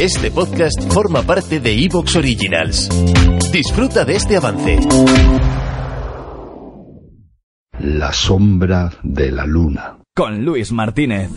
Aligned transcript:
Este 0.00 0.30
podcast 0.30 0.92
forma 0.92 1.22
parte 1.22 1.58
de 1.58 1.72
Evox 1.72 2.16
Originals. 2.16 2.90
Disfruta 3.50 4.04
de 4.04 4.16
este 4.16 4.36
avance. 4.36 4.78
La 7.78 8.12
sombra 8.12 8.92
de 9.02 9.32
la 9.32 9.46
luna. 9.46 9.98
Con 10.14 10.44
Luis 10.44 10.70
Martínez. 10.70 11.30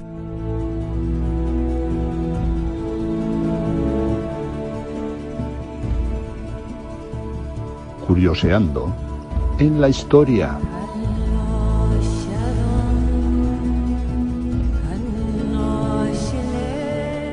Curioseando 8.06 8.94
en 9.60 9.80
la 9.80 9.88
historia. 9.88 10.60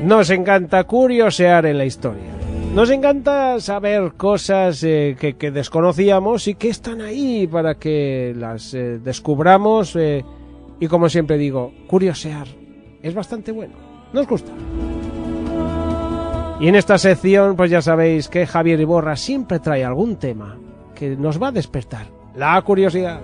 Nos 0.07 0.29
encanta 0.29 0.85
curiosear 0.85 1.65
en 1.65 1.77
la 1.77 1.83
historia. 1.83 2.31
Nos 2.73 2.89
encanta 2.91 3.59
saber 3.59 4.13
cosas 4.13 4.81
eh, 4.83 5.17
que, 5.19 5.51
desconocíamos 5.51 6.47
y 6.47 6.55
que 6.55 6.69
están 6.69 7.01
ahí 7.01 7.45
para 7.45 7.75
que 7.75 8.33
las 8.33 8.73
eh, 8.73 8.99
descubramos. 9.03 9.97
eh, 9.97 10.23
y 10.79 10.87
como 10.87 11.09
siempre 11.09 11.37
digo, 11.37 11.73
curiosear 11.87 12.47
es 13.03 13.13
bastante 13.13 13.51
bueno. 13.51 13.73
Nos 14.13 14.25
gusta. 14.25 14.53
Y 16.61 16.69
en 16.69 16.75
esta 16.75 16.97
sección, 16.97 17.57
pues 17.57 17.69
ya 17.69 17.81
sabéis 17.81 18.29
que 18.29 18.47
Javier 18.47 18.79
Iborra 18.79 19.17
siempre 19.17 19.59
trae 19.59 19.83
algún 19.83 20.15
tema 20.15 20.57
que 20.95 21.17
nos 21.17 21.41
va 21.41 21.49
a 21.49 21.51
despertar 21.51 22.07
la 22.33 22.61
curiosidad. 22.61 23.19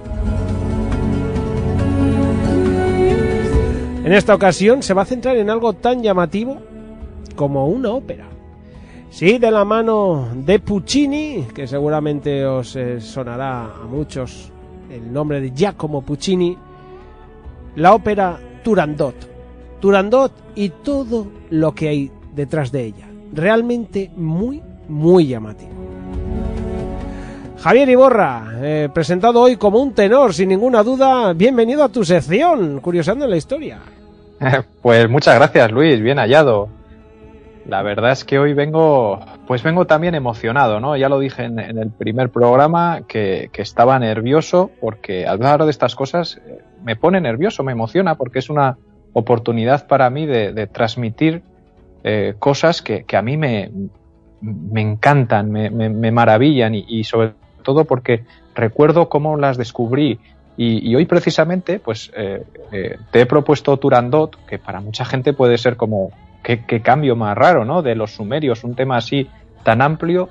En 4.04 4.12
esta 4.12 4.36
ocasión 4.36 4.84
se 4.84 4.94
va 4.94 5.04
a 5.04 5.06
centrar 5.06 5.38
en 5.38 5.50
algo 5.50 5.72
tan 5.72 6.04
llamativo 6.04 6.73
como 7.36 7.68
una 7.68 7.92
ópera. 7.92 8.26
Sí, 9.10 9.38
de 9.38 9.52
la 9.52 9.64
mano 9.64 10.30
de 10.36 10.60
Puccini, 10.60 11.46
que 11.54 11.68
seguramente 11.68 12.46
os 12.46 12.76
eh, 12.76 13.00
sonará 13.00 13.66
a 13.66 13.86
muchos 13.88 14.52
el 14.90 15.14
nombre 15.14 15.40
de 15.40 15.52
Giacomo 15.52 16.02
Puccini, 16.02 16.58
la 17.76 17.94
ópera 17.94 18.40
Turandot. 18.64 19.16
Turandot 19.80 20.32
y 20.56 20.70
todo 20.70 21.28
lo 21.50 21.76
que 21.76 21.90
hay 21.90 22.12
detrás 22.36 22.72
de 22.72 22.86
ella. 22.86 23.08
Realmente 23.34 24.10
muy, 24.16 24.62
muy 24.88 25.28
llamativo. 25.28 25.72
Javier 27.64 27.90
Iborra, 27.90 28.52
eh, 28.62 28.90
presentado 28.94 29.42
hoy 29.42 29.56
como 29.56 29.80
un 29.80 29.94
tenor, 29.94 30.34
sin 30.34 30.50
ninguna 30.50 30.84
duda, 30.84 31.32
bienvenido 31.34 31.84
a 31.84 31.90
tu 31.90 32.04
sección, 32.04 32.82
curiosando 32.82 33.26
en 33.26 33.32
la 33.32 33.38
historia. 33.38 33.80
Pues 34.82 35.10
muchas 35.10 35.36
gracias, 35.36 35.72
Luis, 35.72 36.02
bien 36.02 36.18
hallado. 36.18 36.68
La 37.68 37.82
verdad 37.82 38.12
es 38.12 38.26
que 38.26 38.40
hoy 38.40 38.54
vengo, 38.54 39.20
pues 39.48 39.64
vengo 39.64 39.86
también 39.86 40.16
emocionado, 40.16 40.82
¿no? 40.82 40.98
Ya 40.98 41.08
lo 41.08 41.20
dije 41.20 41.46
en, 41.46 41.60
el 41.60 41.92
primer 41.92 42.30
programa 42.30 43.04
que, 43.08 43.50
estaba 43.54 43.98
nervioso 44.00 44.70
porque 44.82 45.26
hablar 45.26 45.64
de 45.64 45.72
estas 45.72 45.96
cosas 45.96 46.42
eh, 46.46 46.60
me 46.84 46.98
pone 46.98 47.22
nervioso, 47.22 47.64
me 47.64 47.72
emociona 47.72 48.16
porque 48.16 48.40
es 48.40 48.50
una 48.50 48.78
oportunidad 49.14 49.88
para 49.88 50.10
mí 50.10 50.26
de, 50.26 50.68
transmitir 50.68 51.42
eh, 52.04 52.34
cosas 52.38 52.82
que, 52.82 53.06
a 53.14 53.22
mí 53.22 53.38
me, 53.38 53.72
encantan, 54.76 55.50
me, 55.50 55.70
me, 55.70 55.90
me 55.90 56.12
maravillan 56.12 56.76
y, 56.76 57.04
sobre 57.06 57.32
todo 57.64 57.86
porque 57.86 58.26
recuerdo 58.56 59.08
cómo 59.08 59.38
las 59.38 59.56
descubrí 59.56 60.20
y, 60.58 60.94
hoy 60.96 61.06
precisamente 61.06 61.80
pues 61.80 62.12
eh, 62.18 62.44
te 63.12 63.22
he 63.22 63.26
propuesto 63.26 63.78
Turandot, 63.78 64.36
que 64.46 64.60
para 64.60 64.82
mucha 64.82 65.06
gente 65.06 65.32
puede 65.32 65.58
ser 65.58 65.78
como 65.78 66.12
qué, 66.44 66.82
cambio 66.82 67.16
más 67.16 67.38
raro, 67.38 67.66
¿no? 67.66 67.82
De 67.82 67.96
los 67.96 68.12
sumerios, 68.12 68.64
un 68.64 68.76
tema 68.76 68.98
así 68.98 69.30
tan 69.64 69.82
amplio 69.82 70.30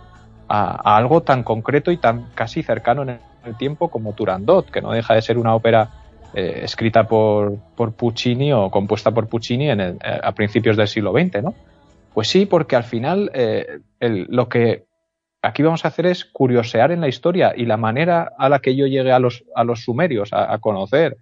a, 0.48 0.96
algo 0.96 1.22
tan 1.22 1.42
concreto 1.42 1.90
y 1.90 1.96
tan 1.96 2.26
casi 2.34 2.62
cercano 2.62 3.02
en 3.02 3.18
el 3.44 3.56
tiempo 3.56 3.88
como 3.88 4.12
Turandot, 4.12 4.70
que 4.70 4.82
no 4.82 4.92
deja 4.92 5.14
de 5.14 5.22
ser 5.22 5.38
una 5.38 5.54
ópera 5.54 5.90
eh, 6.34 6.60
escrita 6.64 7.04
por, 7.04 7.58
por, 7.74 7.92
Puccini 7.92 8.52
o 8.52 8.70
compuesta 8.70 9.10
por 9.10 9.28
Puccini 9.28 9.70
en 9.70 9.80
el, 9.80 9.92
eh, 9.96 10.20
a 10.22 10.32
principios 10.32 10.76
del 10.76 10.88
siglo 10.88 11.12
XX, 11.12 11.42
¿no? 11.42 11.54
Pues 12.14 12.28
sí, 12.28 12.46
porque 12.46 12.76
al 12.76 12.84
final 12.84 13.30
eh, 13.34 13.80
lo 14.00 14.48
que 14.48 14.84
aquí 15.40 15.62
vamos 15.62 15.84
a 15.84 15.88
hacer 15.88 16.06
es 16.06 16.24
curiosear 16.26 16.92
en 16.92 17.00
la 17.00 17.08
historia 17.08 17.54
y 17.56 17.64
la 17.64 17.78
manera 17.78 18.32
a 18.38 18.48
la 18.50 18.60
que 18.60 18.76
yo 18.76 18.86
llegué 18.86 19.12
a 19.12 19.18
los, 19.18 19.44
a 19.54 19.64
los 19.64 19.82
sumerios, 19.82 20.30
a, 20.32 20.58
conocer 20.58 21.16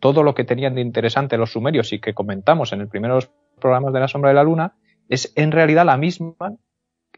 todo 0.00 0.22
lo 0.22 0.34
que 0.34 0.44
tenían 0.44 0.74
de 0.74 0.82
interesante 0.82 1.38
los 1.38 1.52
sumerios 1.52 1.94
y 1.94 1.98
que 1.98 2.12
comentamos 2.12 2.74
en 2.74 2.82
el 2.82 2.88
primeros 2.88 3.30
programas 3.60 3.92
de 3.92 4.00
la 4.00 4.08
sombra 4.08 4.30
de 4.30 4.34
la 4.34 4.44
luna, 4.44 4.74
es 5.08 5.32
en 5.36 5.52
realidad 5.52 5.84
la 5.84 5.96
misma, 5.96 6.34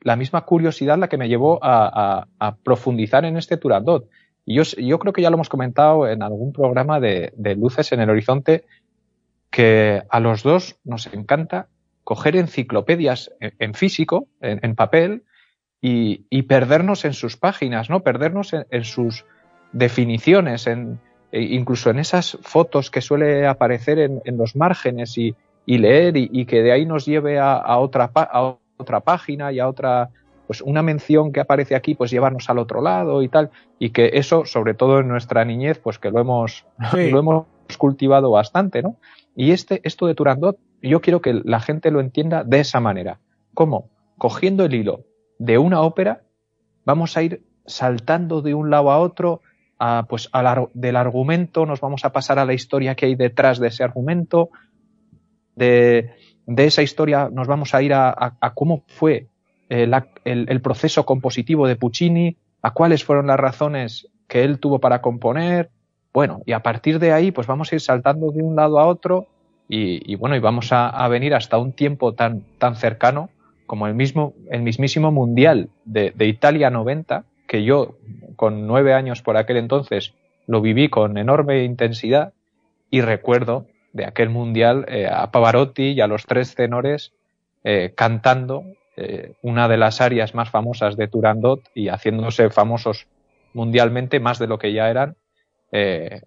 la 0.00 0.16
misma 0.16 0.44
curiosidad 0.44 0.98
la 0.98 1.08
que 1.08 1.19
me 1.19 1.28
llevó 1.28 1.60
a, 1.62 2.26
profundizar 2.64 3.25
en 3.25 3.36
este 3.36 3.56
Turandot. 3.56 4.08
Y 4.44 4.56
yo, 4.56 4.98
creo 4.98 5.12
que 5.12 5.22
ya 5.22 5.31
lo 5.31 5.36
hemos 5.36 5.48
comentado 5.48 6.08
en 6.08 6.22
algún 6.22 6.52
programa 6.52 6.98
de, 6.98 7.32
Luces 7.56 7.92
en 7.92 8.00
el 8.00 8.10
Horizonte, 8.10 8.64
que 9.50 10.02
a 10.08 10.20
los 10.20 10.42
dos 10.42 10.76
nos 10.84 11.06
encanta 11.12 11.69
coger 12.02 12.34
enciclopedias 12.36 13.31
en, 13.38 13.75
físico, 13.75 14.26
en, 14.41 14.75
papel, 14.75 15.25
y, 15.81 16.42
perdernos 16.42 17.04
en 17.04 17.12
sus 17.12 17.36
páginas, 17.36 17.91
¿no? 17.91 18.00
Perdernos 18.00 18.52
en, 18.54 18.66
en 18.70 18.84
sus 18.84 19.25
definiciones, 19.72 20.66
en, 20.66 20.98
e 21.31 21.42
incluso 21.42 21.91
en 21.91 21.98
esas 21.98 22.38
fotos 22.42 22.91
que 22.91 23.00
suele 23.00 23.47
aparecer 23.47 23.98
en, 23.98 24.20
en 24.25 24.36
los 24.36 24.56
márgenes 24.56 25.16
y, 25.19 25.34
y 25.67 25.78
leer 25.78 26.17
y, 26.17 26.28
y, 26.33 26.45
que 26.47 26.62
de 26.62 26.73
ahí 26.73 26.87
nos 26.87 27.06
lleve 27.06 27.39
a, 27.39 27.55
a, 27.55 27.78
otra, 27.78 28.11
a 28.15 28.56
otra 28.77 29.00
página 29.00 29.53
y 29.53 29.61
a 29.61 29.69
otra, 29.69 30.11
pues 30.47 30.61
una 30.61 30.83
mención 30.83 31.33
que 31.33 31.41
aparece 31.41 31.75
aquí, 31.75 31.95
pues 31.95 32.11
llevarnos 32.11 32.50
al 32.50 32.59
otro 32.59 32.83
lado 32.83 33.23
y 33.23 33.28
tal, 33.28 33.50
y 33.78 33.91
que 33.91 34.11
eso, 34.15 34.45
sobre 34.45 34.75
todo 34.75 35.00
en 35.00 35.09
nuestra 35.09 35.45
niñez, 35.45 35.78
pues 35.78 35.99
que 35.99 36.11
lo 36.11 36.21
hemos, 36.21 36.67
sí. 36.93 37.11
lo 37.11 37.19
hemos 37.19 37.47
cultivado 37.78 38.31
bastante, 38.31 38.83
¿no? 38.83 38.97
Y 39.34 39.53
este, 39.53 39.81
esto 39.84 40.06
de 40.06 40.15
Turandot, 40.15 40.59
yo 40.83 41.00
quiero 41.00 41.21
que 41.21 41.41
la 41.45 41.61
gente 41.61 41.91
lo 41.91 42.00
entienda 42.00 42.44
de 42.44 42.61
esa 42.61 42.81
manera. 42.81 43.19
¿Cómo? 43.55 43.89
Cogiendo 44.19 44.65
el 44.65 44.75
hilo 44.75 45.05
de 45.39 45.59
una 45.59 45.81
ópera, 45.81 46.23
vamos 46.84 47.17
a 47.17 47.23
ir 47.23 47.43
saltando 47.67 48.43
de 48.43 48.55
un 48.55 48.71
lado 48.71 48.91
a 48.91 48.99
otro, 48.99 49.41
a, 49.79 50.06
pues 50.09 50.31
del 50.75 50.97
argumento, 50.97 51.67
nos 51.67 51.81
vamos 51.81 52.05
a 52.05 52.12
pasar 52.12 52.39
a 52.39 52.44
la 52.44 52.53
historia 52.53 52.94
que 52.94 53.06
hay 53.06 53.15
detrás 53.15 53.59
de 53.59 53.69
ese 53.69 53.84
argumento, 53.84 54.50
de, 55.56 56.10
de 56.46 56.64
esa 56.64 56.82
historia 56.82 57.28
nos 57.32 57.46
vamos 57.46 57.74
a 57.74 57.82
ir 57.82 57.94
a, 57.94 58.14
a, 58.40 58.54
cómo 58.54 58.84
fue 58.86 59.26
eh, 59.68 59.86
la, 59.86 60.08
el, 60.24 60.46
el, 60.48 60.60
proceso 60.60 61.04
compositivo 61.04 61.66
de 61.66 61.76
Puccini, 61.76 62.36
a 62.62 62.72
cuáles 62.72 63.04
fueron 63.04 63.26
las 63.26 63.38
razones 63.38 64.08
que 64.28 64.44
él 64.44 64.58
tuvo 64.58 64.78
para 64.78 65.00
componer. 65.00 65.70
Bueno, 66.12 66.42
y 66.46 66.52
a 66.52 66.60
partir 66.60 66.98
de 66.98 67.12
ahí, 67.12 67.30
pues 67.30 67.46
vamos 67.46 67.72
a 67.72 67.74
ir 67.74 67.80
saltando 67.80 68.30
de 68.30 68.42
un 68.42 68.56
lado 68.56 68.78
a 68.78 68.86
otro 68.86 69.26
y, 69.68 70.10
y 70.10 70.16
bueno, 70.16 70.36
y 70.36 70.40
vamos 70.40 70.72
a, 70.72 70.88
a, 70.88 71.08
venir 71.08 71.34
hasta 71.34 71.58
un 71.58 71.72
tiempo 71.72 72.12
tan, 72.12 72.44
tan 72.58 72.76
cercano 72.76 73.30
como 73.66 73.86
el 73.86 73.94
mismo, 73.94 74.34
el 74.50 74.62
mismísimo 74.62 75.10
Mundial 75.10 75.70
de, 75.84 76.12
de 76.14 76.26
Italia 76.26 76.69
90, 76.69 77.24
que 77.46 77.64
yo, 77.64 77.96
con 78.36 78.66
nueve 78.66 78.92
años 78.92 79.22
por 79.22 79.36
aquel 79.36 79.56
entonces, 79.56 80.12
lo 80.46 80.60
viví 80.60 80.88
con 80.88 81.16
enorme 81.16 81.64
intensidad 81.64 82.34
y 82.90 83.00
recuerdo 83.00 83.66
de 83.92 84.06
aquel 84.06 84.30
mundial 84.30 84.84
eh, 84.88 85.06
a 85.06 85.30
Pavarotti 85.30 85.92
y 85.92 86.00
a 86.00 86.06
los 86.06 86.26
tres 86.26 86.54
tenores 86.54 87.12
eh, 87.64 87.92
cantando 87.94 88.64
eh, 88.97 89.34
una 89.42 89.69
de 89.69 89.76
las 89.76 90.00
áreas 90.00 90.34
más 90.34 90.50
famosas 90.50 90.97
de 90.97 91.08
Turandot 91.08 91.60
y 91.75 91.88
haciéndose 91.88 92.50
famosos 92.50 93.06
mundialmente 93.54 94.20
más 94.20 94.38
de 94.38 94.47
lo 94.47 94.58
que 94.58 94.72
ya 94.72 94.91
eran 94.91 95.16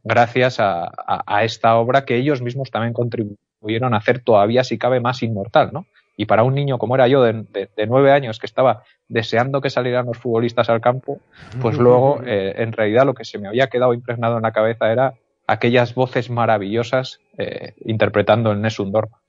gracias 0.03 0.59
a, 0.59 0.85
a, 0.85 1.23
a, 1.27 1.43
esta 1.43 1.75
obra 1.75 2.03
que 2.03 2.15
ellos 2.15 2.41
mismos 2.41 2.71
también 2.71 2.93
contribuyeron 2.93 3.93
a 3.93 3.97
hacer 3.97 4.17
todavía 4.23 4.63
si 4.63 4.79
cabe 4.79 4.99
más 4.99 5.21
inmortal, 5.21 5.69
¿no? 5.71 5.85
Y 6.17 6.25
para 6.25 6.41
un 6.41 6.55
niño 6.55 6.79
como 6.79 6.95
era 6.95 7.07
yo 7.07 7.22
de, 7.22 7.45
de, 7.51 7.69
de 7.78 7.85
nueve 7.85 8.11
años 8.11 8.40
que 8.40 8.47
estaba 8.47 8.81
deseando 9.07 9.61
que 9.61 9.69
salieran 9.69 10.07
los 10.07 10.17
futbolistas 10.17 10.67
al 10.72 10.81
campo, 10.81 11.19
pues 11.61 11.78
luego 11.78 12.22
en 12.25 12.72
realidad 12.72 13.05
lo 13.05 13.13
que 13.13 13.23
se 13.23 13.37
me 13.37 13.47
había 13.47 13.67
quedado 13.67 13.93
impregnado 13.93 14.37
en 14.37 14.41
la 14.41 14.51
cabeza 14.51 14.91
era 14.91 15.13
aquellas 15.47 15.93
voces 15.93 16.29
maravillosas 16.29 17.19
eh, 17.37 17.73
interpretando 17.85 18.51
el 18.51 18.61
Nessun 18.61 18.91
Dorma. 18.91 19.19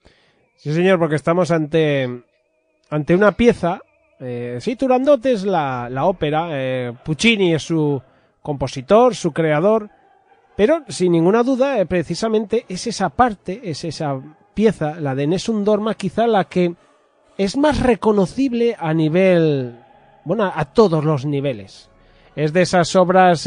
Sí, 0.57 0.73
señor, 0.73 0.99
porque 0.99 1.17
estamos 1.17 1.51
ante, 1.51 2.23
ante 2.91 3.15
una 3.15 3.33
pieza. 3.33 3.81
Eh, 4.19 4.59
sí, 4.61 4.77
Turandot 4.77 5.25
es 5.27 5.45
la, 5.45 5.89
la 5.91 6.07
ópera, 6.07 6.49
eh, 6.53 6.93
Puccini 7.05 7.55
es 7.55 7.63
su 7.63 8.01
compositor, 8.41 9.15
su 9.15 9.33
creador, 9.33 9.91
pero 10.57 10.85
sin 10.89 11.13
ninguna 11.13 11.43
duda, 11.43 11.85
precisamente 11.85 12.65
es 12.69 12.87
esa 12.87 13.11
parte, 13.11 13.61
es 13.65 13.85
esa 13.85 14.19
pieza, 14.55 14.99
la 14.99 15.15
de 15.15 15.27
Nessun 15.27 15.65
Dorma, 15.65 15.95
quizá 15.95 16.27
la 16.27 16.45
que 16.45 16.75
es 17.37 17.59
más 17.59 17.81
reconocible 17.81 18.75
a 18.79 18.95
nivel, 18.95 19.77
bueno, 20.25 20.51
a 20.55 20.65
todos 20.65 21.05
los 21.05 21.27
niveles. 21.27 21.91
Es 22.35 22.55
de 22.55 22.63
esas 22.63 22.97
obras 22.97 23.47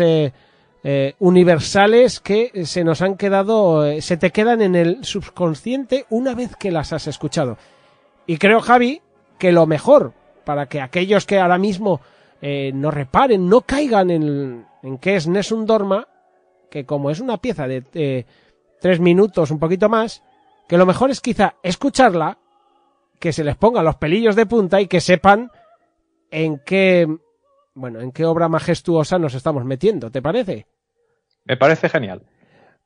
eh, 0.84 1.16
universales 1.20 2.20
que 2.20 2.66
se 2.66 2.84
nos 2.84 3.02
han 3.02 3.16
quedado, 3.18 3.86
eh, 3.86 4.02
se 4.02 4.18
te 4.18 4.32
quedan 4.32 4.62
en 4.62 4.76
el 4.76 5.04
subconsciente 5.04 6.06
una 6.10 6.36
vez 6.36 6.56
que 6.56 6.72
las 6.72 6.94
has 6.94 7.08
escuchado. 7.08 7.58
Y 8.26 8.38
creo, 8.38 8.62
Javi, 8.62 9.02
que 9.38 9.52
lo 9.52 9.66
mejor, 9.66 10.14
para 10.46 10.68
que 10.68 10.82
aquellos 10.82 11.26
que 11.26 11.40
ahora 11.40 11.58
mismo 11.58 12.02
eh, 12.42 12.72
no 12.74 12.92
reparen, 12.92 13.50
no 13.50 13.62
caigan 13.62 14.12
en, 14.12 14.66
en 14.84 14.98
qué 14.98 15.16
es 15.16 15.28
Nessun 15.28 15.66
Dorma, 15.66 16.08
que 16.70 16.86
como 16.86 17.10
es 17.10 17.20
una 17.20 17.38
pieza 17.38 17.68
de 17.68 17.84
eh, 17.94 18.26
tres 18.80 19.00
minutos, 19.00 19.52
un 19.52 19.60
poquito 19.60 19.90
más, 19.90 20.24
que 20.68 20.78
lo 20.78 20.86
mejor 20.86 21.10
es 21.10 21.22
quizá 21.22 21.56
escucharla, 21.64 22.38
que 23.20 23.34
se 23.34 23.44
les 23.44 23.58
pongan 23.58 23.86
los 23.86 23.96
pelillos 23.96 24.36
de 24.36 24.46
punta 24.46 24.80
y 24.80 24.88
que 24.88 25.02
sepan 25.02 25.52
en 26.32 26.60
qué, 26.66 27.08
bueno, 27.80 28.00
en 28.02 28.12
qué 28.12 28.26
obra 28.26 28.48
majestuosa 28.50 29.18
nos 29.18 29.34
estamos 29.34 29.64
metiendo, 29.66 30.12
¿te 30.12 30.22
parece? 30.22 30.68
Me 31.46 31.58
parece 31.58 31.90
genial. 31.90 32.22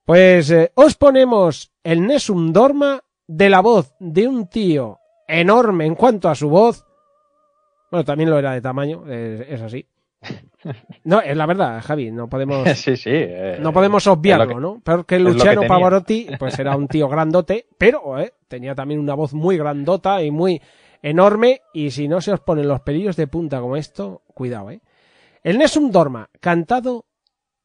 Pues 0.05 0.51
eh, 0.51 0.71
os 0.75 0.95
ponemos 0.95 1.71
el 1.83 2.05
Nessun 2.05 2.53
Dorma 2.53 3.01
de 3.27 3.49
la 3.49 3.61
voz 3.61 3.93
de 3.99 4.27
un 4.27 4.47
tío 4.47 4.99
enorme 5.27 5.85
en 5.85 5.95
cuanto 5.95 6.29
a 6.29 6.35
su 6.35 6.49
voz. 6.49 6.85
Bueno, 7.91 8.03
también 8.03 8.29
lo 8.29 8.37
era 8.39 8.53
de 8.53 8.61
tamaño, 8.61 9.03
es, 9.07 9.41
es 9.49 9.61
así. 9.61 9.87
No, 11.03 11.19
es 11.19 11.35
la 11.35 11.45
verdad, 11.45 11.81
Javi, 11.83 12.09
no 12.11 12.29
podemos, 12.29 12.67
Sí, 12.77 12.95
sí. 12.95 13.09
eh, 13.11 13.57
no 13.59 13.73
podemos 13.73 14.07
obviarlo, 14.07 14.47
que- 14.55 14.61
¿no? 14.61 14.79
Peor 14.79 15.05
que 15.05 15.19
Luciano. 15.19 15.63
Pavarotti, 15.67 16.27
pues 16.39 16.57
era 16.57 16.75
un 16.77 16.87
tío 16.89 17.09
grandote, 17.09 17.67
pero 17.77 18.17
eh, 18.19 18.33
tenía 18.47 18.73
también 18.73 18.99
una 19.01 19.13
voz 19.15 19.33
muy 19.33 19.57
grandota 19.57 20.23
y 20.23 20.31
muy 20.31 20.61
enorme, 21.01 21.59
y 21.73 21.91
si 21.91 22.07
no 22.07 22.21
se 22.21 22.31
os 22.31 22.39
ponen 22.39 22.67
los 22.69 22.79
pelillos 22.79 23.17
de 23.17 23.27
punta 23.27 23.59
como 23.59 23.75
esto, 23.75 24.21
cuidado, 24.33 24.71
¿eh? 24.71 24.81
El 25.43 25.57
Nessun 25.57 25.91
Dorma, 25.91 26.29
cantado 26.39 27.05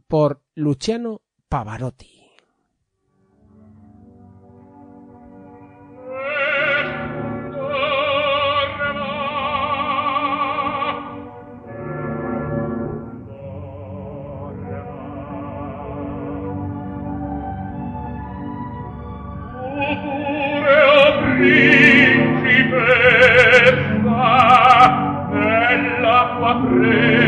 por 0.07 0.43
Luciano 0.55 1.23
Pavarotti. 1.49 2.18
Amen. 26.69 27.28